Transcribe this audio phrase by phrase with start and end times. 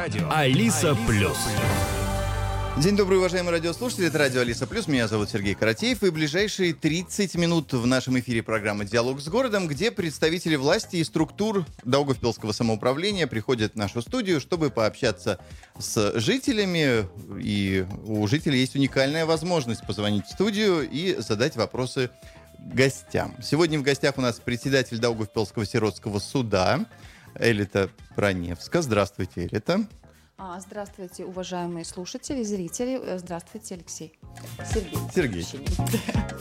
[0.00, 1.36] Радио Алиса Плюс.
[2.78, 4.06] День добрый, уважаемые радиослушатели.
[4.06, 4.88] Это радио Алиса Плюс.
[4.88, 6.02] Меня зовут Сергей Каратеев.
[6.02, 11.04] И ближайшие 30 минут в нашем эфире программы «Диалог с городом», где представители власти и
[11.04, 15.38] структур Даугавпилского самоуправления приходят в нашу студию, чтобы пообщаться
[15.78, 17.06] с жителями.
[17.38, 22.08] И у жителей есть уникальная возможность позвонить в студию и задать вопросы
[22.58, 23.36] гостям.
[23.42, 26.86] Сегодня в гостях у нас председатель Даугавпилского сиротского суда
[27.38, 28.82] Элита Проневска.
[28.82, 29.86] Здравствуйте, Элита.
[30.42, 32.98] А, Здравствуйте, уважаемые слушатели, зрители.
[32.98, 34.18] Э, Здравствуйте, Алексей.
[34.72, 34.98] Сергей.
[35.14, 35.44] Сергей.
[35.44, 35.66] Прощения.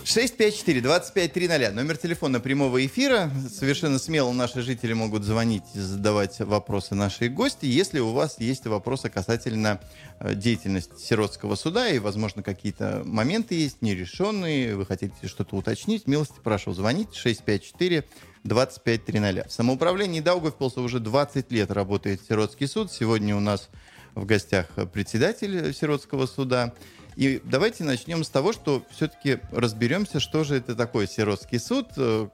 [0.05, 1.71] 654-2530.
[1.71, 3.29] Номер телефона прямого эфира.
[3.53, 7.65] Совершенно смело наши жители могут звонить и задавать вопросы нашей гости.
[7.65, 9.81] Если у вас есть вопросы касательно
[10.21, 16.39] э, деятельности сиротского суда и, возможно, какие-то моменты есть нерешенные, вы хотите что-то уточнить, милости
[16.41, 18.05] прошу звонить 654
[18.43, 19.47] 2530.
[19.47, 22.91] В самоуправлении Даугавпилса уже 20 лет работает сиротский суд.
[22.91, 23.69] Сегодня у нас
[24.15, 26.73] в гостях председатель сиротского суда.
[27.15, 31.87] И давайте начнем с того, что все-таки разберемся, что же это такое сиротский суд.
[31.97, 32.27] Э,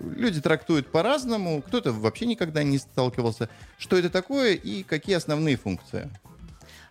[0.00, 3.50] Люди трактуют по-разному, кто-то вообще никогда не сталкивался.
[3.78, 6.10] Что это такое и какие основные функции?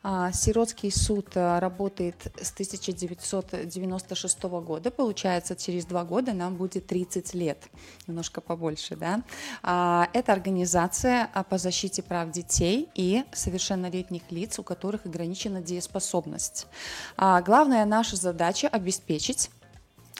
[0.02, 4.92] А, Сиротский суд а, работает с 1996 года.
[4.92, 7.68] Получается, через два года нам будет 30 лет.
[8.08, 9.24] Немножко побольше, да?
[9.62, 16.68] А, Это организация по защите прав детей и совершеннолетних лиц, у которых ограничена дееспособность.
[17.18, 19.50] Главная наша задача– обеспечить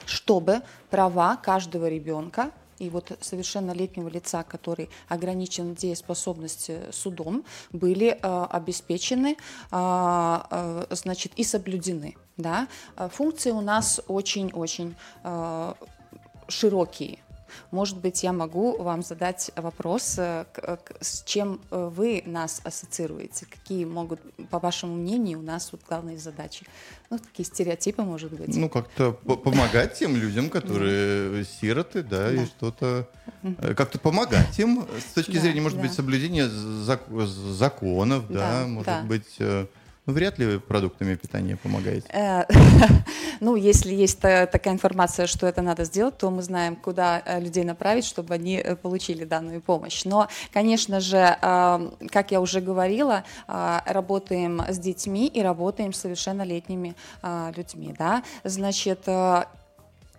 [0.06, 9.36] чтобы права каждого ребенка и вот совершеннолетнего лица, который ограничен дееспособностью судом, были э, обеспечены,
[9.70, 10.46] а,
[10.90, 12.16] э, значит, и соблюдены.
[12.36, 12.66] Да?
[12.96, 15.74] А Функции у нас очень-очень э,
[16.48, 17.18] широкие.
[17.70, 23.46] Может быть, я могу вам задать вопрос, э, к- с чем э, вы нас ассоциируете?
[23.46, 24.20] Какие могут,
[24.50, 26.66] по вашему мнению, у нас вот главные задачи?
[27.10, 28.54] Ну, такие стереотипы, может быть.
[28.56, 33.08] Ну, как-то по- помогать тем людям, которые сироты, да, и что-то...
[33.42, 39.36] э, Как-то помогать им с точки зрения, может быть, соблюдения зак- законов, да, может быть...
[40.06, 42.06] Ну, вряд ли продуктами питания помогаете.
[42.12, 42.44] Э,
[43.40, 47.40] Ну, если есть та- такая информация, что это надо сделать, то мы знаем, куда э,
[47.40, 50.04] людей направить, чтобы они э, получили данную помощь.
[50.04, 51.36] Но, конечно же,
[52.10, 57.94] как я уже говорила, э, работаем с детьми и работаем с совершеннолетними э, людьми.
[57.98, 58.22] Да?
[58.44, 59.08] Значит,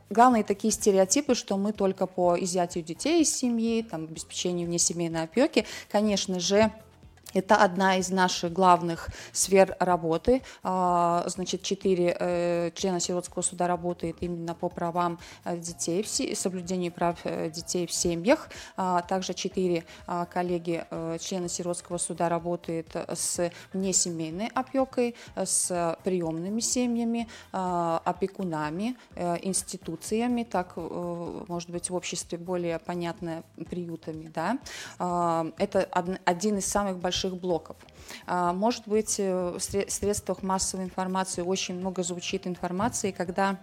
[0.10, 5.66] Главные такие стереотипы, что мы только по изъятию детей из семьи, там, обеспечению внесемейной опеки,
[5.90, 6.70] конечно же,
[7.34, 10.42] это одна из наших главных сфер работы.
[10.64, 16.04] А, Значит, четыре э, члена сиротского суда работает именно по правам э, детей,
[16.36, 18.50] соблюдению прав э, детей в семьях.
[18.76, 20.86] А, Также четыре а, коллеги,
[21.20, 31.70] члена сиротского суда работают э, с внесемейной опекой, с приемными семьями, опекунами, институциями, так, может
[31.70, 34.32] быть, в обществе более понятно, приютами.
[34.34, 34.58] Да?
[35.58, 37.76] Это од- один из самых больших блоков.
[38.28, 43.58] А, Может быть, э, в сре- средствах массовой информации очень много звучит информации, когда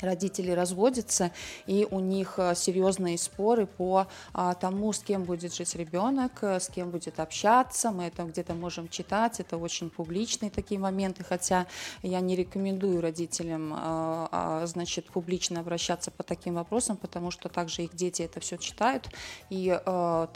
[0.00, 1.32] родители разводятся,
[1.66, 6.60] и у них э, серьезные споры по а, тому, с кем будет жить ребенок, э,
[6.60, 7.90] с кем будет общаться.
[7.90, 11.66] Мы это где-то можем читать, это очень публичные такие моменты, хотя
[12.02, 17.82] я не рекомендую родителям, а, а, значит, публично обращаться по таким вопросам, потому что также
[17.82, 19.08] их дети это все читают
[19.50, 20.26] и э,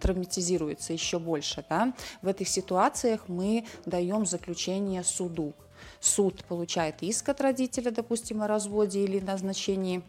[0.00, 1.64] травматизируются еще больше.
[1.68, 1.94] Да?
[2.22, 5.54] В этих ситуациях мы даем заключение суду
[6.00, 10.02] суд получает иск от родителя, допустим, о разводе или назначении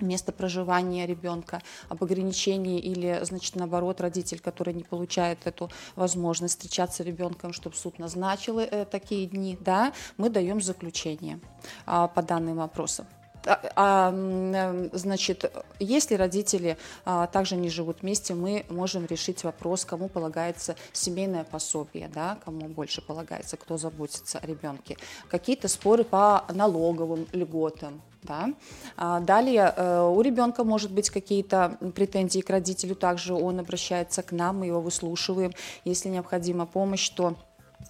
[0.00, 7.02] места проживания ребенка, об ограничении или, значит, наоборот, родитель, который не получает эту возможность встречаться
[7.02, 11.40] с ребенком, чтобы суд назначил э, такие дни, да, мы даем заключение
[11.86, 13.06] а, по данным вопросам.
[13.46, 19.84] А, а, э, значит, если родители а, также не живут вместе, мы можем решить вопрос,
[19.84, 24.96] кому полагается семейное пособие, да, кому больше полагается, кто заботится о ребенке.
[25.28, 28.50] Какие-то споры по налоговым льготам, да.
[28.96, 34.32] А, Далее э, у ребенка может быть какие-то претензии к родителю, также он обращается к
[34.32, 35.52] нам, мы его выслушиваем.
[35.84, 37.36] Если необходима помощь, то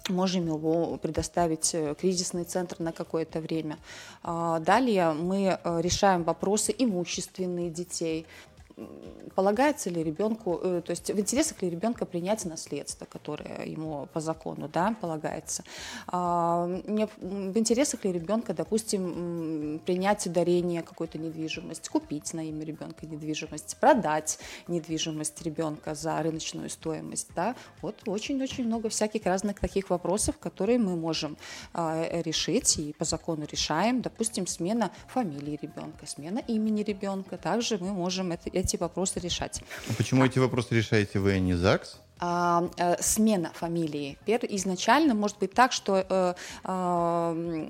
[0.09, 3.77] можем его предоставить э, кризисный центр на какое-то время.
[4.23, 8.25] А, Далее мы э, решаем вопросы имущественные детей.
[9.35, 14.19] Полагается ли ребенку, э, то есть в интересах ли ребенка принять наследство, которое ему по
[14.19, 15.63] закону да, полагается.
[16.07, 23.77] А, в интересах ли ребенка, допустим, принять ударение какой-то недвижимости, купить на имя ребенка недвижимость,
[23.79, 27.29] продать недвижимость ребенка за рыночную стоимость.
[27.35, 27.55] Да?
[27.81, 31.37] Вот очень-очень много всяких разных таких вопросов, которые мы можем
[31.73, 34.01] а, решить и по закону решаем.
[34.01, 37.37] Допустим, смена фамилии ребенка, смена имени ребенка.
[37.37, 39.61] Также мы можем это, эти вопросы решать.
[39.89, 41.99] А почему эти вопросы решаете вы, а не ЗАГС?
[42.25, 44.17] а, э, смена фамилии.
[44.25, 46.33] Изначально может быть так, что э,
[46.63, 47.67] э,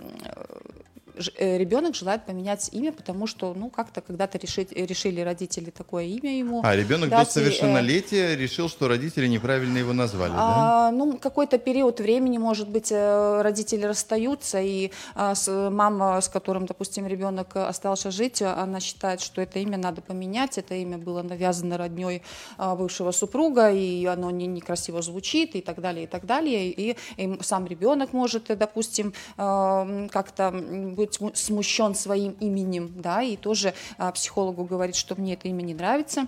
[1.38, 6.62] ребенок желает поменять имя, потому что, ну, как-то когда-то решить, решили родители такое имя ему.
[6.64, 10.98] А ребенок дать, до совершеннолетия э, решил, что родители неправильно его назвали, а, да?
[10.98, 16.66] Ну, какой-то период времени, может быть, э, родители расстаются, и а, с, мама, с которым,
[16.66, 21.78] допустим, ребенок остался жить, она считает, что это имя надо поменять, это имя было навязано
[21.78, 22.24] родней
[22.58, 26.70] а, бывшего супруга, и оно не, некрасиво звучит, и так далее, и так далее.
[26.72, 30.52] И, и сам ребенок может, допустим, а, как-то
[31.06, 35.74] быть смущен своим именем, да, и тоже а, психологу говорит, что мне это имя не
[35.74, 36.28] нравится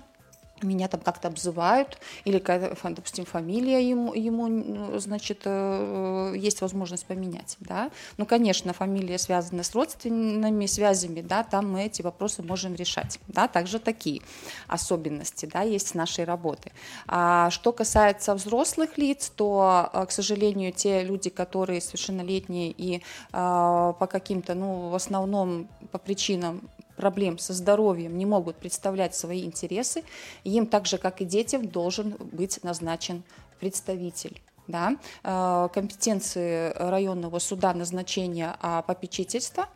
[0.62, 7.92] меня там как-то обзывают, или, допустим, фамилия ему, ему значит, э, есть возможность поменять, да.
[8.18, 13.48] Ну, конечно, фамилия связана с родственными связями, да, там мы эти вопросы можем решать, да,
[13.48, 14.22] также такие
[14.68, 16.72] особенности, да, есть нашей работы.
[17.08, 23.01] А что касается взрослых лиц, то, э, к сожалению, те люди, которые совершеннолетние и
[23.31, 26.62] по каким-то, ну, в основном по причинам
[26.95, 30.03] проблем со здоровьем не могут представлять свои интересы,
[30.44, 33.24] им так же, как и детям, должен быть назначен
[33.59, 34.42] представитель.
[34.68, 34.97] Да?
[35.24, 38.57] Э, компетенции районного суда назначения
[38.88, 39.69] попечительства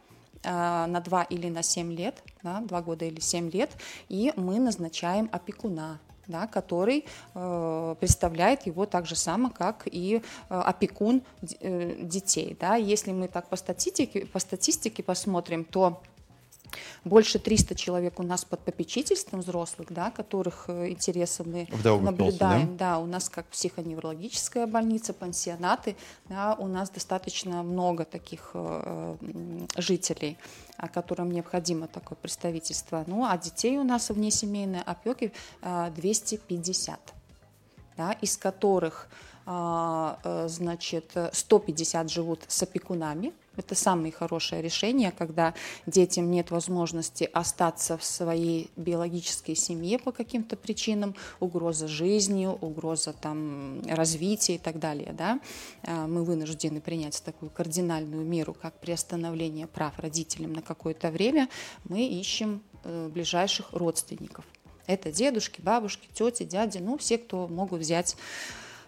[0.44, 3.72] э, на 2 или на 7 лет, да, 2 года или 7 лет,
[4.08, 6.00] и мы назначаем опекуна,
[6.30, 11.24] да, который э, представляет его так же само, как и э, опекун
[11.60, 12.56] э, детей.
[12.60, 12.76] Да.
[12.76, 16.02] Если мы так по статистике, по статистике посмотрим, то
[17.04, 22.78] больше 300 человек у нас под попечительством взрослых, да, которых э, интересы мы наблюдаем.
[22.78, 22.96] Да?
[22.96, 25.96] да, у нас как психоневрологическая больница, пансионаты,
[26.28, 29.16] да, у нас достаточно много таких э,
[29.78, 30.38] жителей,
[30.94, 33.04] которым необходимо такое представительство.
[33.08, 35.32] Ну, а детей у нас вне семейной опеки
[35.62, 37.00] э, 250,
[37.98, 39.10] да, из которых
[39.52, 45.54] а, э, значит, 150 живут с опекунами, это самое хорошее решение, когда
[45.86, 53.82] детям нет возможности остаться в своей биологической семье по каким-то причинам, угроза жизни, угроза там,
[53.88, 55.14] развития и так далее.
[55.14, 55.40] Да?
[55.84, 61.50] А, мы вынуждены принять такую кардинальную меру, как приостановление прав родителям на какое-то время.
[61.84, 64.46] Мы ищем э, ближайших родственников.
[64.88, 68.16] Это дедушки, бабушки, тети, дяди, ну, все, кто могут взять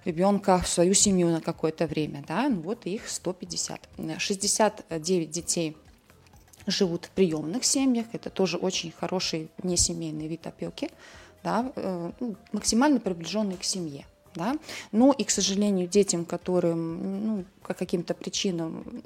[0.06, 3.90] ребенка в свою семью на какое-то время, да, ну вот их 150.
[4.18, 5.78] 69 детей
[6.68, 10.90] живут в приемных семьях, это тоже очень хороший несемейный вид опеки,
[11.44, 14.06] да, э, ну, максимально приближенный к семье.
[14.34, 14.58] Да?
[14.94, 19.04] Ну и, к сожалению, детям, которым ну, по каким-то причинам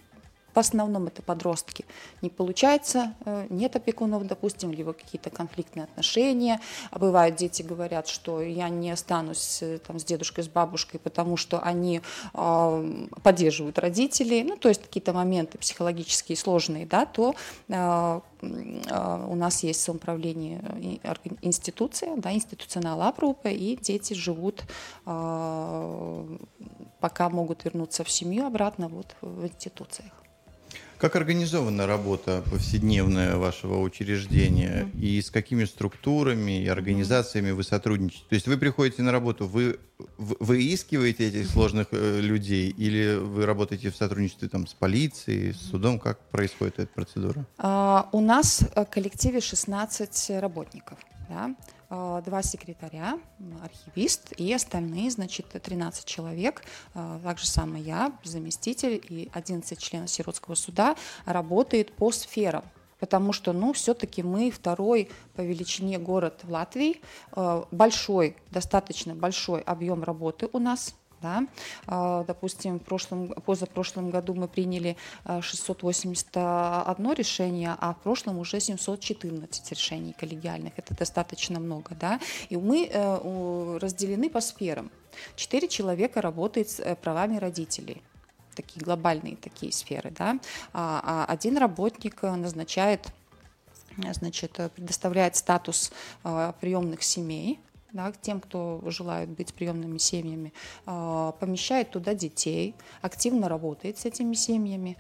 [0.55, 1.83] в основном это подростки.
[2.21, 6.61] Не получается, э, нет опекунов, допустим, либо какие-то конфликтные отношения.
[6.91, 11.35] А бывают дети говорят, что я не останусь э, там, с дедушкой, с бабушкой, потому
[11.35, 12.01] что они
[12.33, 14.43] э, поддерживают родителей.
[14.43, 17.35] Ну, то есть какие-то моменты психологические сложные, да, то
[17.67, 20.61] э, у нас есть самоуправление
[21.41, 24.63] институция, да, институциональная апрупа, и дети живут,
[25.03, 26.29] пока
[27.29, 30.24] могут вернуться в семью обратно вот в институциях.
[30.97, 34.99] Как организована работа повседневная вашего учреждения mm-hmm.
[34.99, 38.25] и с какими структурами и организациями вы сотрудничаете?
[38.29, 39.79] То есть вы приходите на работу, вы
[40.17, 45.99] выискиваете этих сложных э, людей или вы работаете в сотрудничестве там, с полицией, с судом?
[45.99, 47.45] Как происходит эта процедура?
[47.57, 50.97] А, у нас в коллективе 16 работников.
[51.29, 51.55] Да?
[51.89, 53.19] Э, два секретаря,
[53.63, 56.63] архивист и остальные, значит, 13 человек,
[56.93, 62.63] э, также самое я, заместитель и 11 членов сиротского суда работает по сферам.
[62.99, 67.01] Потому что, ну, все-таки мы второй по величине город в Латвии,
[67.35, 70.95] э, большой, достаточно большой объем работы у нас
[71.25, 71.47] да?
[71.87, 74.95] А, допустим, в прошлом, позапрошлом году мы приняли
[75.41, 80.73] 681 а, решение, а в прошлом уже 714 решений коллегиальных.
[80.77, 81.95] Это достаточно много.
[81.95, 82.19] Да?
[82.49, 84.91] И мы э, разделены по сферам.
[85.35, 88.01] Четыре человека работают с э, правами родителей
[88.55, 90.39] такие глобальные такие сферы, да,
[90.71, 93.05] а один работник назначает
[94.13, 95.91] значит, предоставляет статус
[96.61, 97.59] приемных семей,
[97.95, 100.53] да, тем, кто желает быть приемными семьями,
[100.85, 104.97] помещает туда детей, активно работает с этими семьями,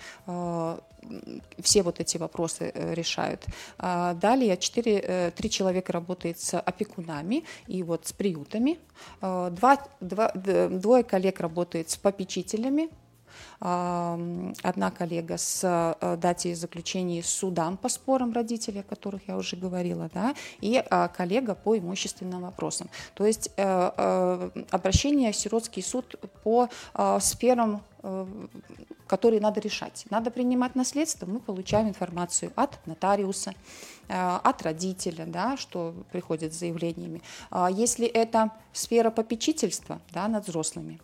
[1.59, 3.45] все вот эти вопросы э, решают.
[3.77, 8.79] Далее 4, 3 человека работает с опекунами и вот с приютами.
[9.21, 12.89] Два, два, двое коллег работает с попечителями,
[13.59, 20.09] одна коллега с э, датей заключения судам по спорам родителей, о которых я уже говорила,
[20.13, 22.89] да, и а, коллега по имущественным вопросам.
[23.13, 26.69] То есть э, э, обращение в сиротский суд по
[27.19, 27.81] сферам
[29.07, 30.05] которые надо решать.
[30.09, 33.53] Надо принимать наследство, мы получаем информацию от нотариуса,
[34.07, 37.21] от родителя, да, что приходит с заявлениями.
[37.49, 40.99] А если это сфера попечительства да, над взрослыми,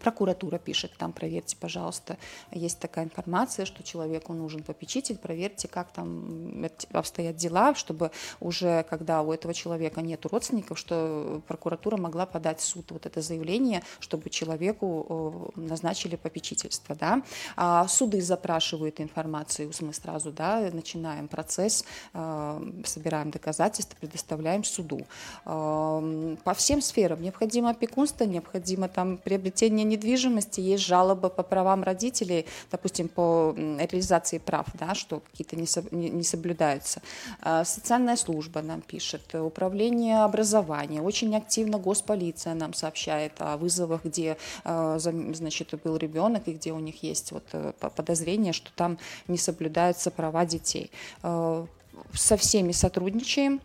[0.00, 2.16] Прокуратура пишет, там проверьте, пожалуйста,
[2.52, 9.22] есть такая информация, что человеку нужен попечитель, проверьте, как там обстоят дела, чтобы уже, когда
[9.22, 14.30] у этого человека нет родственников, что прокуратура могла подать в суд вот это заявление, чтобы
[14.30, 16.94] человеку э, назначили попечительство.
[16.94, 17.22] Да?
[17.56, 25.00] А суды запрашивают информацию, мы сразу да, начинаем процесс, э, собираем доказательства, предоставляем суду.
[25.44, 32.46] Э, по всем сферам необходимо опекунство, необходимо там приобретение недвижимости есть жалобы по правам родителей,
[32.70, 35.66] допустим, по реализации прав, да, что какие-то не,
[36.10, 37.02] не соблюдаются.
[37.40, 44.36] А, социальная служба нам пишет, управление образования, очень активно госполиция нам сообщает о вызовах, где
[44.64, 49.38] а, значит, был ребенок и где у них есть вот э, подозрение, что там не
[49.38, 50.90] соблюдаются права детей.
[51.22, 51.66] А,
[52.12, 53.60] со всеми сотрудничаем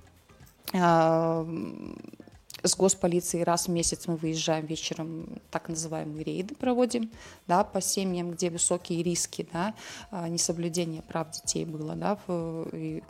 [2.63, 7.09] с госполицией раз в месяц мы выезжаем вечером, так называемые рейды проводим,
[7.47, 9.73] да, по семьям, где высокие риски, да,
[10.11, 12.17] а, несоблюдение прав детей было, да,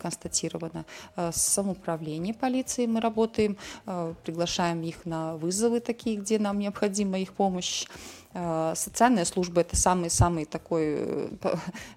[0.01, 0.86] констатировано.
[1.15, 7.20] А, с самоуправлением полиции мы работаем, а, приглашаем их на вызовы такие, где нам необходима
[7.20, 7.86] их помощь.
[8.33, 11.29] Э, социальная служба– это самый-самый такой э,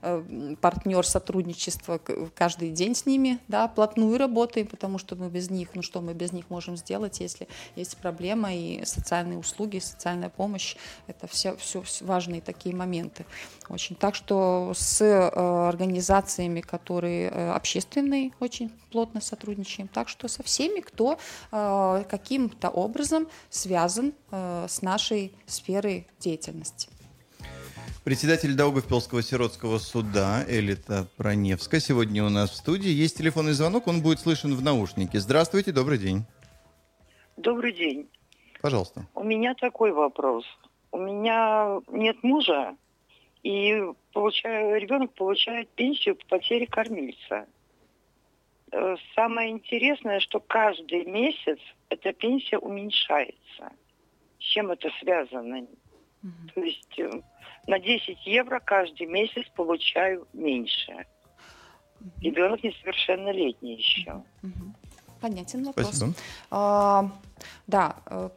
[0.03, 2.01] э, партнер сотрудничества
[2.35, 6.15] каждый день с ними, да, плотную работаем, потому что мы без них, ну что мы
[6.15, 10.77] без них можем сделать, если есть проблема, и социальные услуги, социальная помощь–
[11.07, 13.27] это все, все важные такие моменты.
[13.69, 13.97] Очень.
[13.97, 19.89] Так что с организациями, которые общественные, очень плотно сотрудничаем.
[19.89, 21.19] Так что со всеми, кто
[21.51, 26.89] каким-то образом связан с нашей сферой деятельности.
[28.05, 32.91] Председатель Даугавпилского сиротского суда Элита Проневска сегодня у нас в студии.
[32.91, 35.21] Есть телефонный звонок, он будет слышен в наушнике.
[35.21, 36.25] Здравствуйте, добрый день.
[37.37, 38.09] Добрый день.
[38.61, 39.07] Пожалуйста.
[39.15, 40.45] У меня такой вопрос.
[40.93, 42.77] У меня нет мужа,
[43.43, 47.47] и получаю, ребенок получает пенсию по потере кормильца.
[48.73, 53.73] Э, самое интересное, что каждый месяц эта пенсия уменьшается.
[54.39, 55.67] С чем это связано?
[56.25, 56.49] Угу.
[56.55, 57.11] То есть э,
[57.67, 61.07] на 10 евро каждый месяц получаю меньше.
[62.01, 62.11] Угу.
[62.21, 64.23] Ребенок несовершеннолетний еще.
[64.43, 64.75] Угу.
[65.21, 65.89] Понятен вопрос.
[65.89, 66.15] Спасибо.
[66.51, 67.11] А,
[67.67, 68.31] да, э,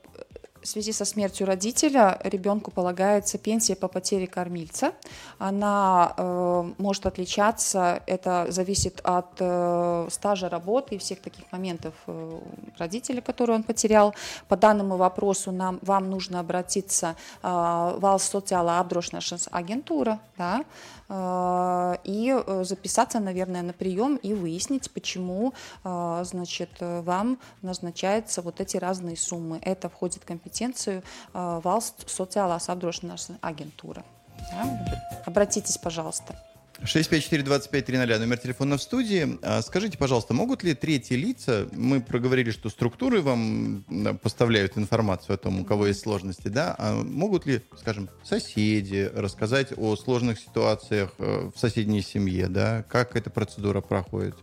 [0.68, 4.92] в связи со смертью родителя ребенку полагается пенсия по потере кормильца.
[5.38, 12.40] Она э, может отличаться, это зависит от э, стажа работы и всех таких моментов э,
[12.78, 14.14] родителя, которые он потерял.
[14.50, 20.64] По данному вопросу нам, вам нужно обратиться э, в Алсоциала Абдрошнашенс агентура, да, э,
[21.10, 28.78] и э, записаться, наверное, на прием и выяснить, почему э, значит, вам назначаются вот эти
[28.78, 29.60] разные суммы.
[29.62, 34.04] Это входит в компетенцию Valsts sociālās apdrošināšanas агентура.
[34.52, 34.86] Да?
[35.26, 36.36] Обратитесь, пожалуйста.
[36.84, 39.38] 654-2530, номер телефона в студии.
[39.42, 43.84] А скажите, пожалуйста, могут ли третьи лица, мы проговорили, что структуры вам
[44.22, 49.74] поставляют информацию о том, у кого есть сложности, да, а могут ли, скажем, соседи рассказать
[49.76, 54.36] о сложных ситуациях э, в соседней семье, да, как эта процедура проходит?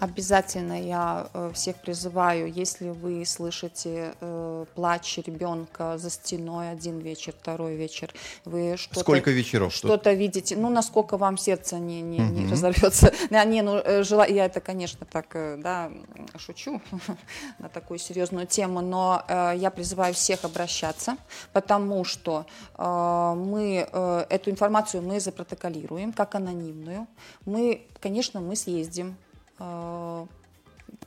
[0.00, 7.34] Обязательно я э, всех призываю, если вы слышите э, плач ребенка за стеной один вечер,
[7.38, 8.12] второй вечер,
[8.44, 9.00] вы что-то...
[9.00, 9.72] Сколько вечеров?
[9.72, 12.32] Что-то видите, ну, насколько вам сердце не, не, угу.
[12.32, 13.12] не разорвется.
[13.30, 14.26] Не, ну, э, жела...
[14.26, 15.90] я это, конечно, так, э, да,
[16.36, 16.80] шучу
[17.58, 21.16] на такую серьезную тему, но э, я призываю всех обращаться,
[21.52, 27.06] потому что э, мы э, эту информацию мы запротоколируем как анонимную.
[27.44, 29.16] Мы, конечно, мы съездим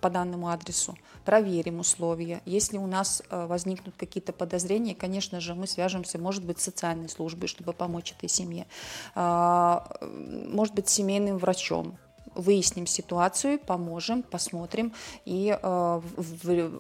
[0.01, 2.41] по данному адресу, проверим условия.
[2.45, 7.09] Если у нас э, возникнут какие-то подозрения, конечно же, мы свяжемся, может быть, с социальной
[7.09, 8.67] службой, чтобы помочь этой семье,
[9.15, 11.97] а, может быть, семейным врачом,
[12.35, 14.93] выясним ситуацию, поможем, посмотрим
[15.23, 16.01] и э,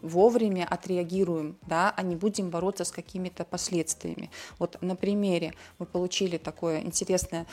[0.01, 4.29] вовремя отреагируем, да, а не будем бороться с какими-то последствиями.
[4.59, 7.47] Вот на примере мы получили такое интересное,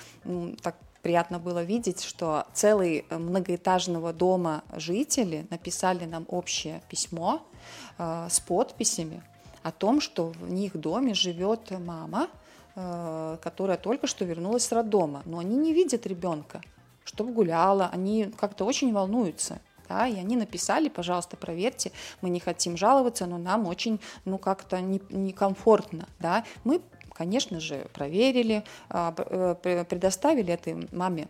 [0.63, 7.43] так приятно было видеть, что целый многоэтажного дома жители написали нам общее письмо
[7.99, 9.23] э, с подписями
[9.63, 12.29] о том, что в них доме живет мама,
[12.75, 16.63] э, которая только что вернулась с роддома, но они не видят ребенка
[17.05, 19.61] чтобы гуляла, они как-то очень волнуются.
[19.89, 21.93] Да, и они написали, пожалуйста, проверьте,
[22.23, 26.45] мы не хотим жаловаться, но нам очень, ну, как-то некомфортно, да.
[26.65, 26.81] Мы,
[27.13, 31.29] конечно же, проверили, а, э, предоставили этой маме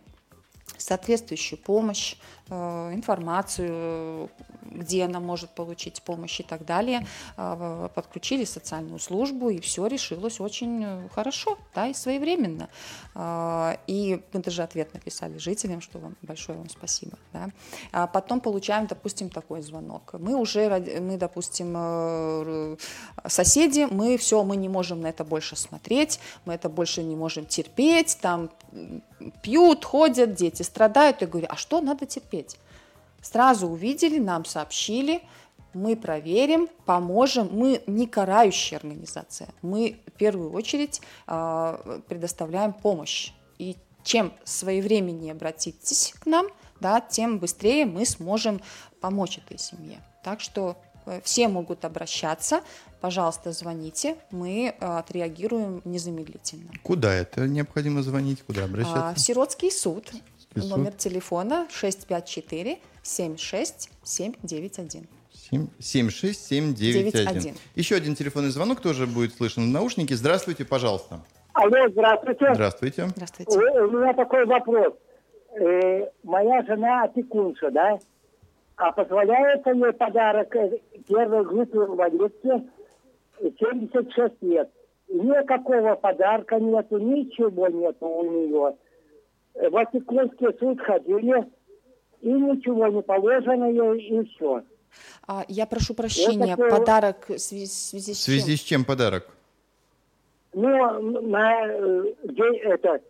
[0.83, 2.15] соответствующую помощь,
[2.49, 4.29] э, информацию,
[4.73, 7.05] где она может получить помощь и так далее.
[7.37, 12.69] А, подключили социальную службу, и все решилось очень э, хорошо да, и своевременно.
[13.15, 17.17] А, и мы даже ответ написали жителям, что вам большое вам спасибо.
[17.31, 17.49] Да.
[17.91, 20.15] А потом получаем, допустим, такой звонок.
[20.19, 22.77] Мы уже, мы, допустим, э,
[23.27, 27.45] соседи, мы все, мы не можем на это больше смотреть, мы это больше не можем
[27.45, 28.49] терпеть, там
[29.41, 31.21] пьют, ходят, дети страдают.
[31.21, 32.57] Я говорю, а что надо терпеть?
[33.21, 35.21] Сразу увидели, нам сообщили,
[35.73, 37.49] мы проверим, поможем.
[37.51, 43.31] Мы не карающая организация, мы в первую очередь э, предоставляем помощь.
[43.57, 46.47] И чем своевременнее обратитесь к нам,
[46.79, 48.61] да, тем быстрее мы сможем
[48.99, 49.99] помочь этой семье.
[50.23, 50.75] Так что
[51.23, 52.61] все могут обращаться,
[53.01, 56.71] пожалуйста, звоните, мы э, отреагируем незамедлительно.
[56.83, 59.09] Куда это необходимо звонить, куда обращаться?
[59.09, 60.99] А, в Сиротский суд, Сиротский номер суд.
[60.99, 65.07] телефона 654 76791.
[65.79, 67.55] 76791.
[67.75, 70.15] Еще один телефонный звонок тоже будет слышен в наушнике.
[70.15, 71.19] Здравствуйте, пожалуйста.
[71.53, 72.53] Алло, здравствуйте.
[72.53, 73.07] Здравствуйте.
[73.09, 73.59] Здравствуйте.
[73.59, 74.93] У, меня такой вопрос.
[75.55, 77.99] Э, моя жена опекунша, да?
[78.75, 82.69] А позволяет ей подарок э, первой группе инвалидки
[83.39, 84.69] 76 лет.
[85.09, 88.75] Никакого подарка нету, ничего нету у нее.
[89.53, 91.45] В опекунский суд ходили,
[92.21, 94.63] и ничего не положено ей, и все.
[95.27, 96.71] А, я прошу прощения, такое...
[96.71, 98.33] подарок в связи, в связи с чем?
[98.33, 99.27] В связи с чем подарок?
[100.53, 101.67] Ну, на,
[102.23, 103.01] где, это,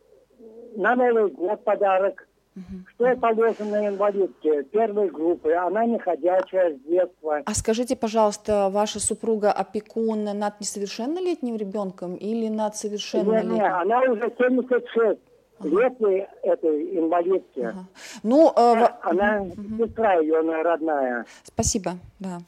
[0.75, 2.27] на Новый год подарок.
[2.55, 2.85] Угу.
[2.93, 5.53] Что положено инвалидке первой группы?
[5.53, 7.41] Она не ходячая с детства.
[7.45, 13.53] А скажите, пожалуйста, ваша супруга опекун над несовершеннолетним ребенком или над совершеннолетним?
[13.53, 15.19] Нет, нет, она уже 76
[15.63, 17.59] летней этой инвалидки.
[17.59, 17.85] Ага.
[18.21, 19.85] Ну, э, она угу.
[19.85, 21.25] сестра ее, она родная.
[21.43, 22.39] Спасибо, да.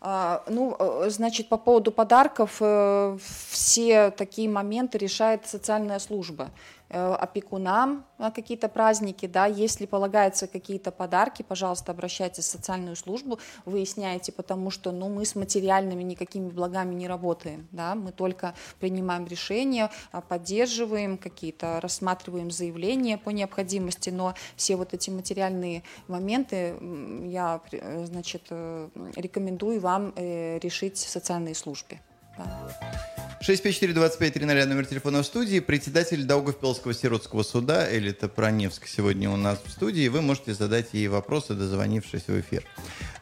[0.00, 3.16] А, ну, э, значит, по поводу подарков, э,
[3.50, 6.48] все такие моменты решает социальная служба.
[6.94, 13.38] Э, опекунам на какие-то праздники, да, если полагаются какие-то подарки, пожалуйста, обращайтесь в социальную службу,
[13.64, 19.26] выясняйте, потому что, ну, мы с материальными никакими благами не работаем, да, мы только принимаем
[19.26, 26.76] решения, а, поддерживаем какие-то, рассматриваем заявления по необходимости, но все вот эти материальные моменты
[27.24, 32.02] я, э, значит, э, рекомендую вам решить в социальной службе.
[32.36, 33.02] Да.
[33.42, 35.58] 654-2530, номер телефона в студии.
[35.58, 40.06] Председатель Даугавпилского сиротского суда Элита Проневск сегодня у нас в студии.
[40.06, 42.62] Вы можете задать ей вопросы, дозвонившись в эфир.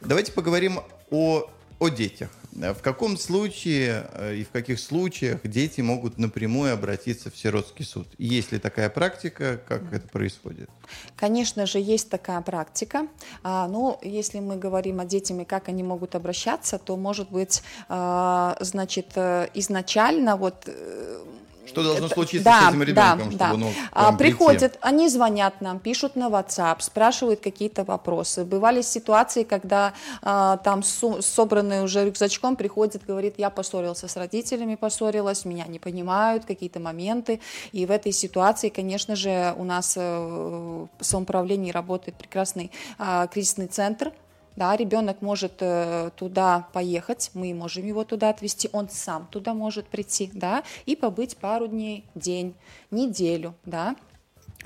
[0.03, 1.49] Давайте поговорим о
[1.81, 2.29] о детях.
[2.53, 8.09] В каком случае э, и в каких случаях дети могут напрямую обратиться в сиротский суд?
[8.19, 10.69] Есть ли такая практика, как это происходит?
[11.17, 13.07] Конечно же, есть такая практика.
[13.43, 18.57] А, но если мы говорим о детях как они могут обращаться, то, может быть, а,
[18.61, 21.25] значит, э, изначально вот э,
[21.71, 23.67] что должно случиться да, с этим ребенком, да, чтобы да.
[23.67, 28.45] он а, Приходят, они звонят нам, пишут на WhatsApp, спрашивают какие-то вопросы.
[28.45, 34.75] Бывали ситуации, когда а, там су- собранный уже рюкзачком приходит, говорит, я поссорился с родителями,
[34.75, 37.41] поссорилась, меня не понимают, какие-то моменты.
[37.73, 43.69] И в этой ситуации, конечно же, у нас э, в самоуправлении работает прекрасный а, кризисный
[43.69, 44.13] центр,
[44.61, 49.87] да, ребенок может э, туда поехать, мы можем его туда отвезти, он сам туда может
[49.87, 52.55] прийти, да, и побыть пару дней, день,
[52.91, 53.97] неделю, да.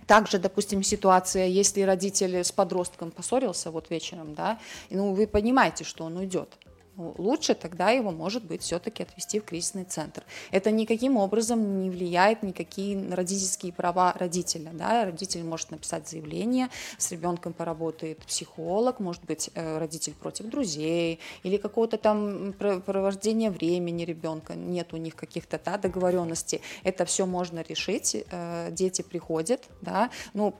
[0.09, 4.59] Также, допустим, ситуация, если родитель с подростком поссорился вот вечером, да,
[4.91, 6.49] ну, вы понимаете, что он уйдет,
[6.97, 10.23] лучше тогда его, может быть, все-таки отвести в кризисный центр.
[10.51, 14.71] Это никаким образом не влияет никакие родительские права родителя.
[14.73, 15.05] Да?
[15.05, 21.57] Родитель может написать заявление, с ребенком поработает психолог, может быть, э, родитель против друзей или
[21.57, 26.61] какого-то там провождения времени ребенка, нет у них каких-то да, договоренностей.
[26.83, 30.55] Это все можно решить, э, дети приходят, да, ну,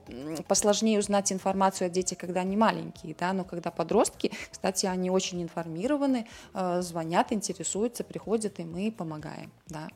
[0.47, 5.41] посложнее узнать информацию о детях, когда они маленькие, да, но когда подростки, кстати, они очень
[5.41, 9.87] информированы, Э, звонят, интересуются, приходят, и мы помогаем, да.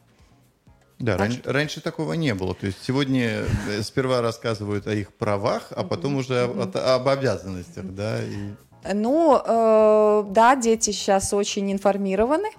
[0.99, 2.53] Да, так раньше, раньше такого не было.
[2.53, 7.85] То есть сегодня э, сперва рассказывают о их правах, а потом уже об, об обязанностях,
[7.85, 8.21] да.
[8.21, 8.53] И...
[8.93, 12.49] Ну, э, да, дети сейчас очень информированы,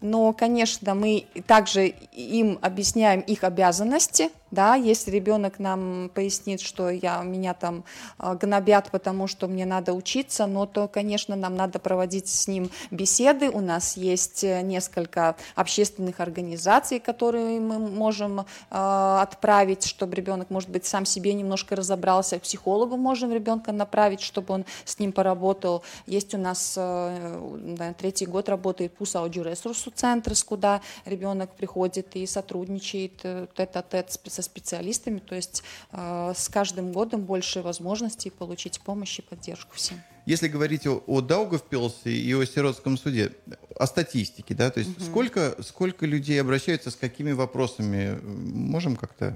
[0.00, 7.22] но, конечно, мы также им объясняем их обязанности, да, если ребенок нам пояснит, что я,
[7.22, 7.84] меня там
[8.18, 12.70] э, гнобят, потому что мне надо учиться, но то, конечно, нам надо проводить с ним
[12.92, 13.50] беседы.
[13.50, 20.70] У нас есть э, несколько общественных организаций, которые мы можем э, отправить, чтобы ребенок, может
[20.70, 22.38] быть, сам себе немножко разобрался.
[22.38, 25.82] К психологу можем ребенка направить, чтобы он с ним поработал.
[26.06, 33.16] Есть у нас да, третий год работает ПУС аудиоресурсу центр, куда ребенок приходит и сотрудничает
[33.18, 39.22] тет-а-тет -тет со специалистами, то есть э, с каждым годом больше возможностей получить помощь и
[39.22, 40.00] поддержку всем.
[40.26, 43.32] Если говорить о, о Даугавпилсе и о сиротском суде,
[43.76, 45.04] о статистике, да, то есть угу.
[45.04, 49.34] сколько, сколько людей обращаются с какими вопросами, можем как-то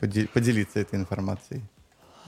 [0.00, 1.62] э, поделиться этой информацией?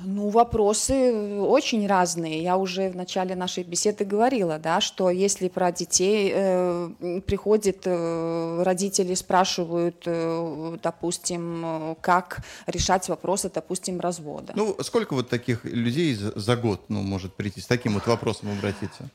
[0.05, 2.43] Ну, вопросы очень разные.
[2.43, 8.63] Я уже в начале нашей беседы говорила, да, что если про детей э, приходят э,
[8.63, 14.53] родители, спрашивают, э, допустим, как решать вопросы, допустим, развода.
[14.57, 18.51] Ну, сколько вот таких людей за, за год, ну, может прийти с таким вот вопросом
[18.51, 19.11] обратиться?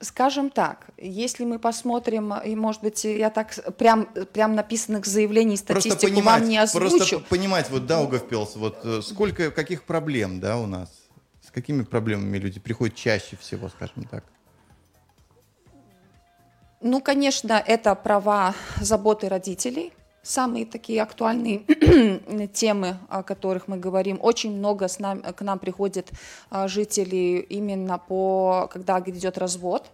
[0.00, 6.12] Скажем так, если мы посмотрим, и, может быть, я так прям, прям написанных заявлений статистику
[6.12, 6.96] понимать, вам не озвучу.
[6.96, 10.90] Просто понимать, вот Даугавпилс, вот э, сколько, каких проблем, да, у нас?
[11.46, 14.24] С какими проблемами люди приходят чаще всего, скажем так?
[16.80, 19.92] Ну, конечно, это права заботы родителей–
[20.24, 21.60] самые такие актуальные
[22.52, 24.18] темы, о которых мы говорим.
[24.20, 26.10] Очень много с нами, к нам приходят
[26.50, 29.90] а, жители именно по, когда идет развод,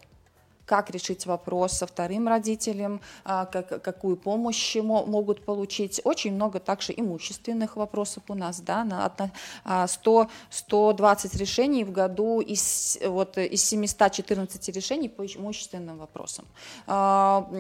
[0.71, 6.01] как решить вопрос со вторым родителем, а, как, какую помощь могут получить.
[6.05, 12.41] Очень много также имущественных вопросов у нас, да, на 100, 120 а, решений в году
[12.41, 16.45] из, вот, из 714 решений по имущественным вопросам.
[16.87, 17.51] А,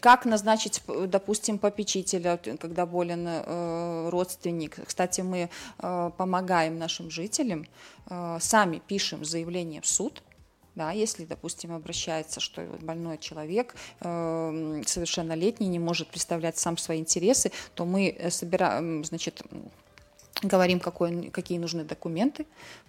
[0.00, 4.78] как назначить, допустим, попечителя, когда болен э, родственник.
[4.86, 7.66] Кстати, мы э, помогаем нашим жителям,
[8.08, 10.22] э, сами пишем заявление в суд,
[10.74, 17.52] да, если, допустим, обращается, что больной человек э, совершеннолетний не может представлять сам свои интересы,
[17.74, 19.42] то мы э, собираем, значит,
[20.42, 22.46] говорим, какой, какие нужны документы,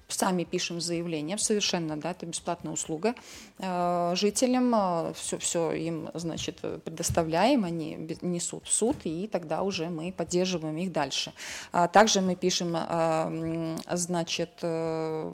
[0.08, 3.16] сами пишем заявление, совершенно, да, это бесплатная услуга
[3.58, 9.90] э, жителям, э, все, все им, значит, предоставляем, они несут в суд, и тогда уже
[9.90, 11.34] мы поддерживаем их дальше.
[11.72, 15.34] А также мы пишем, э, значит, э,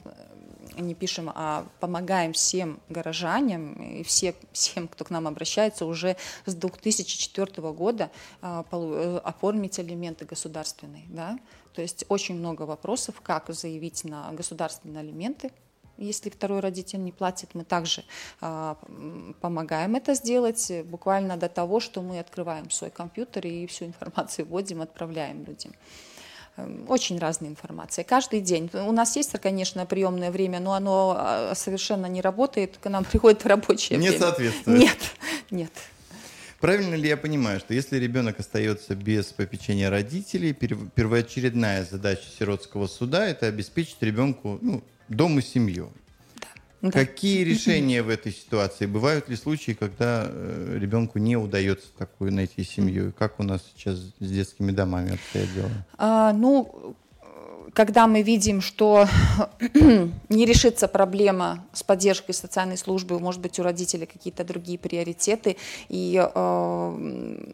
[0.78, 6.54] не пишем, а помогаем всем горожанам и все, всем, кто к нам обращается, уже с
[6.54, 11.04] 2004 года э, оформить алименты государственные.
[11.08, 11.38] Да?
[11.74, 15.50] То есть очень много вопросов, как заявить на государственные алименты,
[15.98, 18.02] если второй родитель не платит, мы также
[18.40, 18.74] э,
[19.40, 24.80] помогаем это сделать, буквально до того, что мы открываем свой компьютер и всю информацию вводим,
[24.80, 25.72] отправляем людям.
[26.56, 28.04] Эм, очень разная информация.
[28.04, 28.70] Каждый день.
[28.72, 32.78] У нас есть, конечно, приемное время, но оно а, совершенно не работает.
[32.78, 34.18] К нам приходит рабочее не время.
[34.18, 34.78] Не соответствует.
[34.78, 34.98] Нет,
[35.50, 35.72] нет.
[36.62, 43.26] Правильно ли я понимаю, что если ребенок остается без попечения родителей, первоочередная задача сиротского суда–
[43.28, 45.90] это обеспечить ребенку ну, дом и семью?
[46.80, 46.92] Да.
[46.92, 48.86] Какие решения в этой ситуации?
[48.86, 53.12] Бывают ли случаи, когда э, ребенку не удается такую найти семью?
[53.18, 55.70] Как у нас сейчас с детскими домами обстоят дела?
[55.98, 56.94] А, ну,
[57.74, 59.06] когда мы видим, что
[60.28, 65.56] не решится проблема с поддержкой социальной службы, может быть, у родителей какие-то другие приоритеты,
[65.88, 67.52] и э,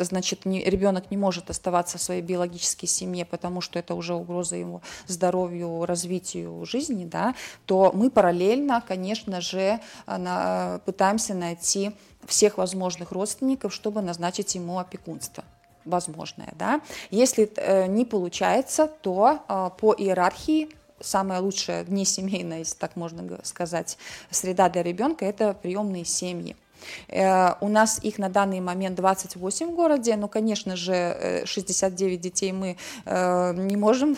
[0.00, 4.82] значит, ребенок не может оставаться в своей биологической семье, потому что это уже угроза его
[5.06, 7.34] здоровью, развитию жизни, да,
[7.66, 11.90] то мы параллельно, конечно же, на, пытаемся найти
[12.24, 15.44] всех возможных родственников, чтобы назначить ему опекунство
[15.88, 16.52] возможное.
[16.58, 16.80] Да?
[17.10, 20.68] Если э, не получается, то э, по иерархии
[21.00, 23.98] самая лучшая внесемейная, если так можно сказать,
[24.30, 26.56] среда для ребенка– это приемные семьи.
[27.08, 32.22] Э, у нас их на данный момент 28 в городе, но, конечно же, 69 э,
[32.22, 34.16] детей мы не можем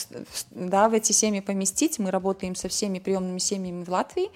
[0.50, 1.98] да, в эти семьи поместить.
[1.98, 4.30] Мы работаем со всеми приемными семьями в Латвии.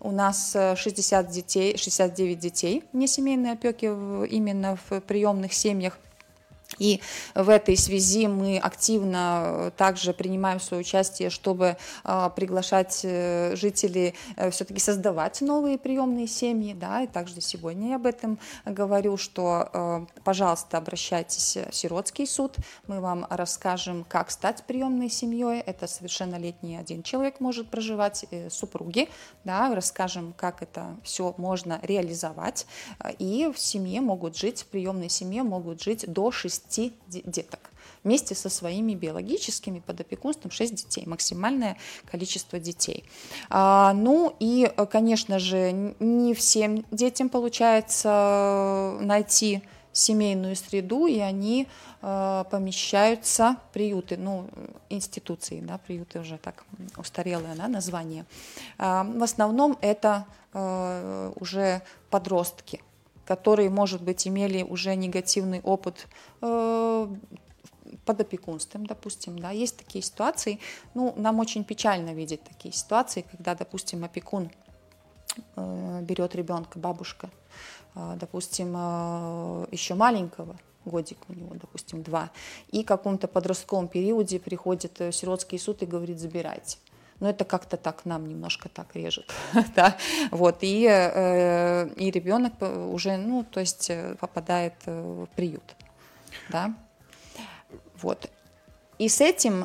[0.00, 5.98] У нас 60 детей, 69 детей вне семейной опеки именно в приемных семьях.
[6.80, 7.00] И
[7.34, 14.14] в этой связи мы активно э, также принимаем свое участие, чтобы э, приглашать э, жителей
[14.50, 16.72] все-таки создавать новые приемные семьи.
[16.72, 23.00] Да, и также сегодня я об этом говорю, что, пожалуйста, обращайтесь в сиротский суд, мы
[23.00, 25.60] вам расскажем, как стать приемной семьей.
[25.60, 29.10] Это совершеннолетний один человек может проживать, супруги,
[29.44, 32.66] да, расскажем, как это все можно реализовать.
[33.18, 36.92] И в семье могут жить, в приемной семье могут жить до 6 6
[37.24, 37.70] деток
[38.02, 41.76] вместе со своими биологическими под опекунством 6 детей, максимальное
[42.10, 43.04] количество детей.
[43.50, 51.66] А, ну и, конечно же, не всем детям получается найти семейную среду, и они
[52.02, 54.48] э, помещаются в приюты, ну,
[54.88, 56.64] институции, да, приюты уже так
[56.96, 58.24] устарелое да, название.
[58.78, 62.80] Э, в основном это э, уже подростки,
[63.24, 66.08] которые, может быть, имели уже негативный опыт
[66.42, 67.08] э,
[68.04, 70.58] под опекунством, допустим, да, есть такие ситуации,
[70.94, 74.50] ну, нам очень печально видеть такие ситуации, когда, допустим, опекун
[75.56, 77.30] э, берет ребенка, бабушка,
[77.94, 82.30] э, допустим, э, еще маленького, годик у него, допустим, два,
[82.68, 86.78] и в каком-то подростковом периоде приходит сиротский суд и говорит, забирайте
[87.20, 89.32] но это как-то так нам немножко так режет,
[89.76, 89.96] да,
[90.30, 95.76] вот, и, э, и ребенок уже, ну, то есть э, попадает э, в приют,
[96.48, 96.74] да,
[98.02, 98.30] вот.
[98.98, 99.64] И с этим,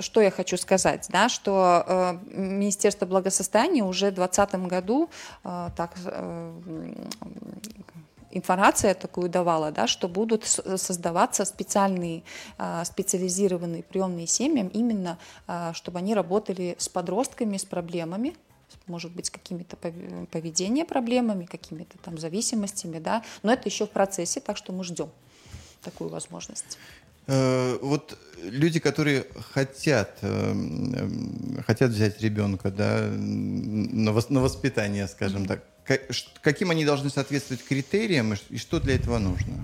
[0.00, 5.08] что я хочу сказать, да, что Министерство благосостояния уже в 2020 году
[5.44, 5.92] так
[8.34, 12.22] информация такую давала, да, что будут создаваться специальные
[12.58, 18.36] а, специализированные приемные семьи, именно а, чтобы они работали с подростками с проблемами,
[18.86, 24.40] может быть, с какими-то поведения проблемами, какими-то там зависимостями, да, но это еще в процессе,
[24.40, 25.10] так что мы ждем
[25.82, 26.78] такую возможность.
[27.26, 30.54] Э, вот люди, которые хотят, э,
[31.66, 35.64] хотят взять ребенка да, на воспитание, скажем так,
[36.40, 39.54] каким они должны соответствовать критериям и что для этого нужно?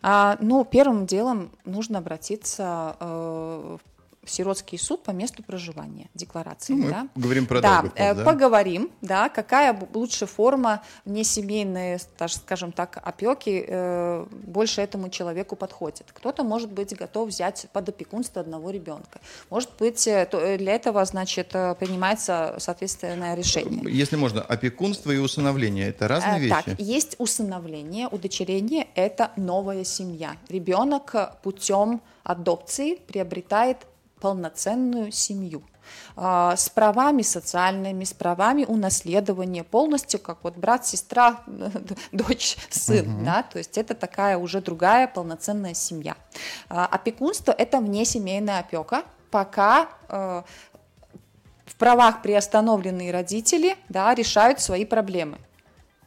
[0.00, 3.91] А, ну, первым делом нужно обратиться э, в
[4.24, 6.74] сиротский суд по месту проживания декларации.
[6.74, 7.08] Ну, мы да?
[7.16, 13.64] говорим про да, Долгопол, э, да, поговорим, да, какая лучшая форма внесемейной, скажем так, опеки
[13.66, 16.06] э, больше этому человеку подходит.
[16.12, 19.20] Кто-то, может быть, готов взять под опекунство одного ребенка.
[19.50, 23.82] Может быть, э, для этого, значит, принимается соответственное решение.
[23.92, 26.54] Если можно, опекунство и усыновление– это разные вещи?
[26.64, 30.36] Так, есть усыновление, удочерение– это новая семья.
[30.48, 33.78] Ребенок путем адопции приобретает
[34.22, 35.64] полноценную семью
[36.14, 41.42] а, с правами социальными, с правами унаследования, полностью как вот брат, сестра,
[42.12, 43.24] дочь, сын, угу.
[43.24, 46.16] да, то есть это такая уже другая полноценная семья.
[46.68, 50.42] А, опекунство– это внесемейная опека, пока э,
[51.64, 55.38] в правах приостановленные родители да, решают свои проблемы.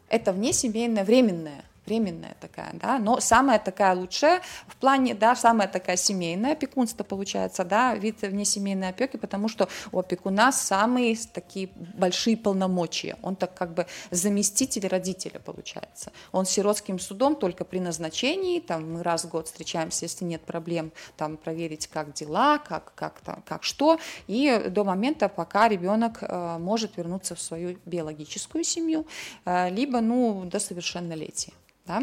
[0.08, 5.98] Это внесемейная временная временная такая, да, но самая такая лучшая в плане, да, самая такая
[5.98, 13.18] семейная опекунство получается, да, вид внесемейной опеки, потому что у опекуна самые такие большие полномочия,
[13.22, 19.04] он так как бы заместитель родителя получается, он сиротским судом только при назначении, там мы
[19.04, 23.64] раз в год встречаемся, если нет проблем, там проверить, как дела, как, как, там, как
[23.64, 29.06] что, и до момента, пока ребенок э, может вернуться в свою биологическую семью,
[29.46, 31.54] э, либо, ну, до совершеннолетия.
[31.86, 32.02] Да?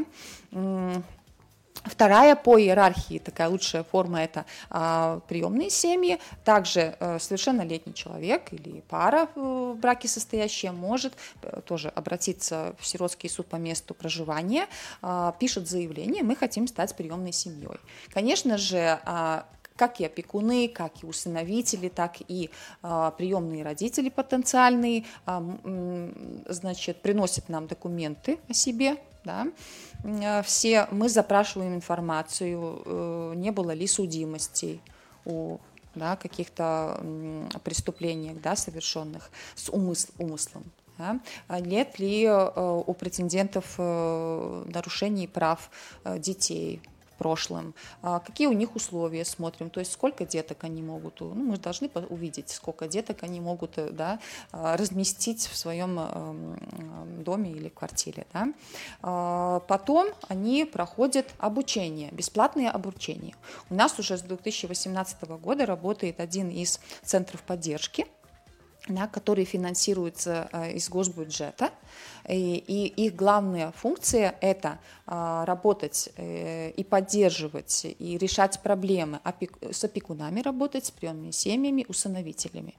[1.85, 6.21] Вторая по иерархии, такая лучшая форма, это а, приемные семьи.
[6.45, 13.29] Также а, совершеннолетний человек или пара в браке состоящая может а, тоже обратиться в сиротский
[13.29, 14.69] суд по месту проживания,
[15.01, 17.81] а, пишет заявление, мы хотим стать приемной семьей.
[18.13, 22.51] Конечно же, а, как и опекуны, как и усыновители, так и
[22.83, 25.43] а, приемные родители потенциальные, а,
[26.47, 29.47] значит, приносят нам документы о себе, да,
[30.05, 34.81] э, все мы запрашиваем информацию, э, не было ли судимостей
[35.25, 35.59] у
[35.95, 37.01] да, каких-то
[37.65, 40.65] преступлений, да, совершенных с умысл, умыслом.
[40.97, 41.21] Да?
[41.49, 45.71] А нет ли э, у претендентов нарушений прав
[46.05, 46.81] детей,
[47.23, 51.57] прошлым, а, какие у них условия смотрим, то есть сколько деток они могут, ну, мы
[51.57, 54.19] должны увидеть, сколько деток они могут э, да,
[54.51, 58.27] а, разместить в своем эм, доме или квартире.
[58.33, 58.49] Да.
[59.03, 63.37] А, потом они проходят обучение, бесплатное обучение.
[63.71, 68.09] У нас уже с 2018 года работает один из центров поддержки,
[68.89, 71.71] да, которые финансируются э, из госбюджета.
[72.29, 79.21] И, и их главная функция– это а, работать э, и поддерживать, и решать проблемы
[79.73, 82.77] с опекунами, работать с приемными семьями, усыновителями.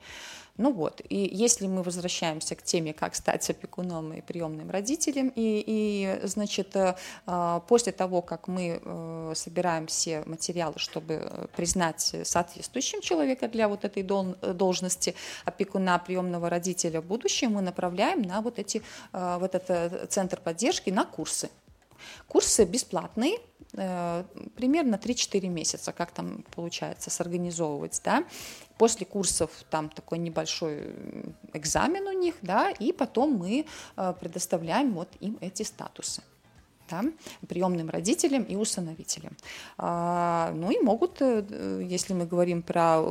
[0.58, 5.64] Ну вот, и если мы возвращаемся к теме, как стать опекуном и приемным родителем, и,
[5.66, 13.02] и значит, э, а, после того, как мы э, собираем все материалы, чтобы признать соответствующим
[13.02, 18.84] человека для вот этой должности опекуна приемного родителя в будущем, мы направляем на вот эти,
[19.12, 21.50] э, в этот центр поддержки на курсы.
[22.28, 23.40] Курсы бесплатные,
[23.76, 24.24] Э,
[24.56, 28.24] примерно 3-4 месяца, как там получается сорганизовывать, да.
[28.78, 30.96] После курсов там такой небольшой
[31.54, 36.24] экзамен у них, да, и потом мы э, предоставляем вот им эти статусы
[36.90, 37.04] да,
[37.48, 39.36] приемным родителям и усыновителям.
[39.78, 43.02] А, ну и могут, э, если мы говорим про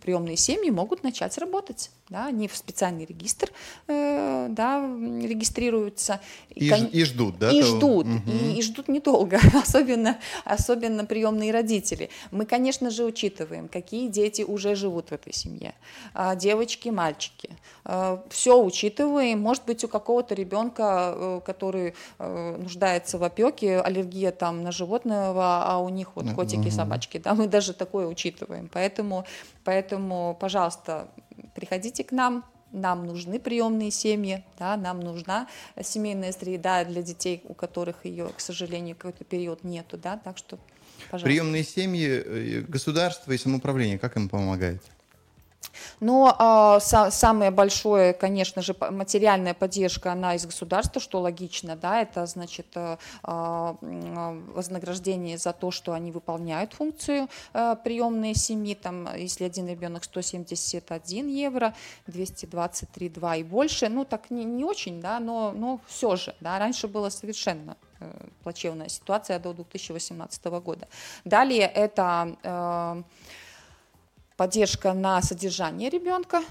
[0.00, 1.90] приемные семьи, могут начать работать.
[2.08, 3.50] Да, они в специальный регистр
[3.88, 6.20] э, да, регистрируются.
[6.50, 6.84] И, кон...
[6.84, 7.50] и ждут, да?
[7.50, 7.76] И того?
[7.76, 8.30] ждут, угу.
[8.30, 12.10] и, и ждут недолго, особенно, особенно приемные родители.
[12.30, 15.74] Мы, конечно же, учитываем, какие дети уже живут в этой семье.
[16.12, 17.50] А, девочки, мальчики.
[17.84, 19.40] А, все учитываем.
[19.40, 21.94] Может быть, у какого-то ребенка, э, который
[22.58, 27.46] нуждается в опеке, аллергия там на животного, а у них вот котики, собачки, да, мы
[27.46, 28.68] даже такое учитываем.
[28.72, 29.24] Поэтому,
[29.64, 31.08] поэтому, пожалуйста,
[31.54, 35.48] приходите к нам, нам нужны приемные семьи, да, нам нужна
[35.82, 40.58] семейная среда для детей, у которых ее, к сожалению, какой-то период нету, да, так что,
[41.10, 41.26] пожалуйста.
[41.26, 44.82] Приемные семьи, э, государство и самоуправление, как им помогает?
[46.00, 52.02] Но а, са, самое большое, конечно же, материальная поддержка, она из государства, что логично, да,
[52.02, 53.76] это значит а, а,
[54.54, 61.28] вознаграждение за то, что они выполняют функцию а, приемной семьи, там, если один ребенок 171
[61.28, 61.74] евро,
[62.06, 66.58] 223, 2 и больше, ну, так не, не очень, да, но, но все же, да,
[66.58, 68.10] раньше было совершенно э,
[68.42, 70.88] плачевная ситуация до 2018 года.
[71.24, 73.02] Далее это э,
[74.42, 76.42] поддержка на содержание ребенка,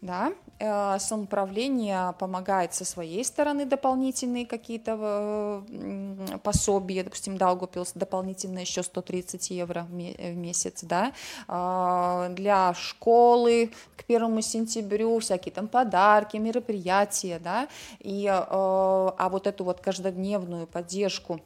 [0.00, 8.84] да, э, самоуправление помогает со своей стороны дополнительные какие-то э, пособия, допустим, Даугупилс дополнительно еще
[8.84, 11.12] 130 евро в месяц, да,
[11.48, 17.66] а, для школы к первому сентябрю всякие там подарки, мероприятия, да,
[17.98, 21.40] и, э, а вот эту вот каждодневную поддержку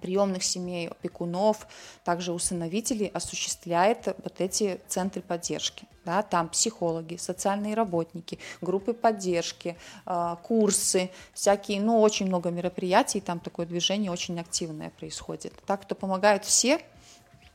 [0.00, 1.66] приемных семей, опекунов,
[2.04, 5.86] также усыновителей осуществляет вот эти центры поддержки.
[6.04, 13.40] Да, там психологи, социальные работники, группы поддержки, а, курсы, всякие, ну, очень много мероприятий, там
[13.40, 15.52] такое движение очень активное происходит.
[15.66, 16.80] Так, что помогают все,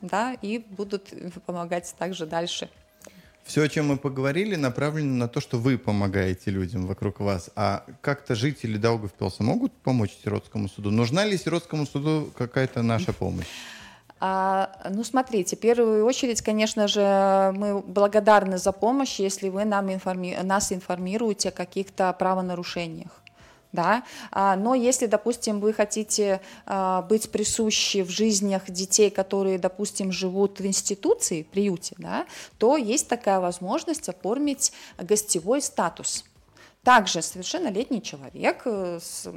[0.02, 1.14] да, и будут
[1.46, 2.70] помогать также дальше.
[3.44, 7.50] Все, о чем мы поговорили, направлено на то, что вы помогаете людям вокруг вас.
[7.56, 10.92] А как-то жители Даугавпилса могут помочь сиротскому суду?
[10.92, 13.48] Нужна ли сиротскому суду какая-то наша помощь?
[14.24, 19.92] А, ну, смотрите, в первую очередь, конечно же, мы благодарны за помощь, если вы нам
[19.92, 20.38] информи...
[20.44, 23.21] нас информируете о каких-то правонарушениях
[23.72, 30.12] да, а, но если, допустим, вы хотите а, быть присущи в жизнях детей, которые, допустим,
[30.12, 32.26] живут в институции, приюте, да,
[32.58, 36.26] то есть такая возможность оформить гостевой статус–
[36.84, 39.32] также совершеннолетний человек э, с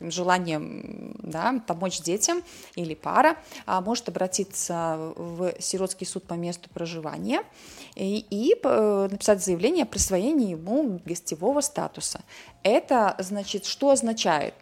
[0.00, 2.42] желанием да, помочь детям
[2.74, 7.42] или пара а, может обратиться в сиротский суд по месту проживания
[7.94, 12.20] и, и э, написать заявление о присвоении ему гостевого статуса.
[12.62, 14.54] Это значит, что означает?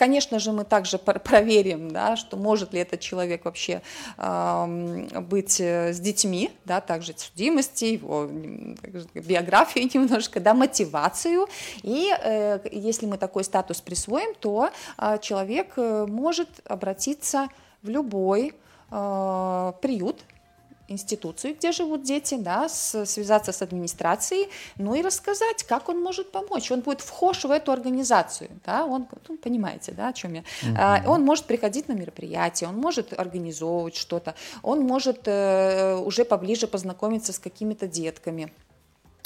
[0.00, 3.82] Э, Конечно же, мы также проверим, да, что может ли этот человек вообще
[4.16, 8.26] э, быть с детьми, да, также судимости, его
[9.14, 11.46] биографию немножко, да, мотивацию.
[11.82, 17.48] И э, если мы такой статус присвоим, то э, человек э, может обратиться
[17.82, 18.54] в любой
[18.90, 20.24] э, приют,
[20.90, 26.32] институцию, где живут дети, да, с, связаться с администрацией, ну и рассказать, как он может
[26.32, 26.70] помочь.
[26.70, 30.40] Он будет вхож в эту организацию, да, он, ну, понимаете, да, о чем я.
[30.40, 30.76] Угу.
[30.78, 36.66] А, он может приходить на мероприятия, он может организовывать что-то, он может э, уже поближе
[36.66, 38.52] познакомиться с какими-то детками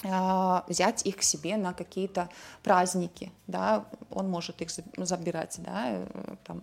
[0.04, 2.28] взять их к себе на какие-то
[2.62, 6.06] праздники, да, он может их забирать, да, э,
[6.44, 6.62] там,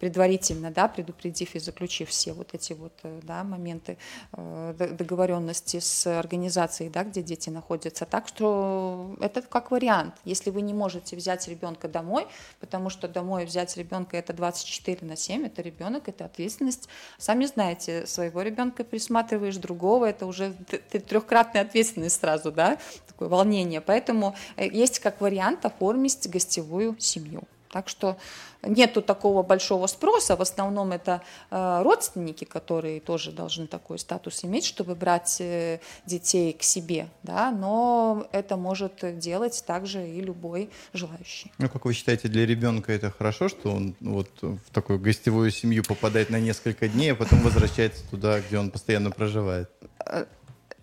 [0.00, 3.96] предварительно, да, предупредив и заключив все вот эти вот, э, да, моменты
[4.32, 8.04] э, договоренности с организацией, да, где дети находятся.
[8.04, 10.14] Так что это как вариант.
[10.24, 12.26] Если вы не можете взять ребенка домой,
[12.60, 16.88] потому что домой взять ребенка это 24 на 7, это ребенок, это ответственность.
[17.18, 20.52] Сами знаете, своего ребенка присматриваешь, другого, это уже
[21.08, 23.80] трехкратная ответственность сразу сразу, да, такое волнение.
[23.80, 27.42] Поэтому э, есть как вариант оформить гостевую семью.
[27.70, 28.16] Так что
[28.62, 31.20] нету такого большого спроса, в основном это
[31.50, 37.50] э, родственники, которые тоже должны такой статус иметь, чтобы брать э, детей к себе, да,
[37.50, 41.52] но это может делать также и любой желающий.
[41.58, 45.82] Ну, как вы считаете, для ребенка это хорошо, что он вот в такую гостевую семью
[45.86, 49.68] попадает на несколько дней, а потом возвращается туда, где он постоянно проживает?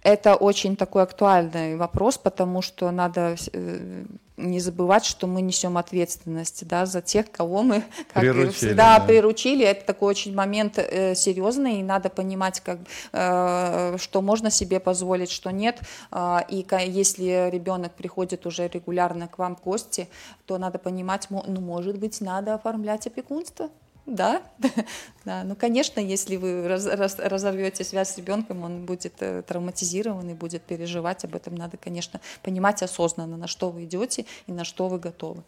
[0.06, 4.06] Это очень такой актуальный вопрос, потому что надо э,
[4.38, 7.84] не забывать, что мы несем ответственность да, за тех, кого мы
[8.14, 9.06] как приручили, всегда да.
[9.06, 9.66] приручили.
[9.66, 12.78] Это такой очень момент э, серьезный, и надо понимать, как,
[13.14, 15.80] э, что можно себе позволить, что нет.
[16.12, 20.08] Э, и если ребенок приходит уже регулярно к вам в гости,
[20.46, 23.72] то надо понимать, ну, может быть, надо оформлять опекунство.
[24.06, 24.44] Да,
[25.26, 25.44] да.
[25.44, 30.34] Ну, конечно, если вы раз, раз, разорвете связь с ребенком, он будет э, травматизирован и
[30.34, 31.24] будет переживать.
[31.26, 35.44] Об этом надо, конечно, понимать осознанно, на что вы идете и на что вы готовы.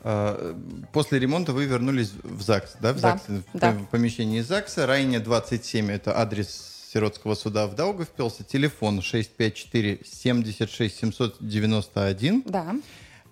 [0.00, 0.56] А,
[0.92, 2.92] после ремонта вы вернулись в ЗАГС, да?
[2.92, 3.72] В, да, ЗАГС, да.
[3.72, 4.86] в помещении ЗАГСа.
[4.86, 8.44] Райне 27– это адрес Сиротского суда в Даугавпилсе.
[8.44, 12.42] Телефон 654 76 791.
[12.46, 12.76] Да.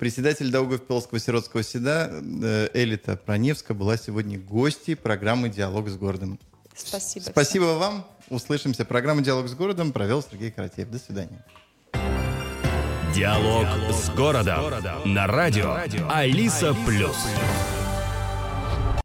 [0.02, 6.40] Председатель Даугавпилского сиротского седа э, Элита Проневска была сегодня гостьей программы «Диалог с городом».
[6.74, 7.22] Спасибо.
[7.22, 7.78] Спасибо всем.
[7.78, 8.06] вам.
[8.28, 8.84] Услышимся.
[8.84, 10.90] Программу «Диалог с городом» провел Сергей Каратеев.
[10.90, 11.44] До свидания.
[13.14, 15.78] Диалог, Диалог с городом на радио
[16.08, 17.16] Алиса Плюс.